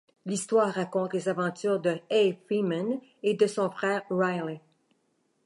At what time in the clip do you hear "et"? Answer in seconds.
3.21-3.35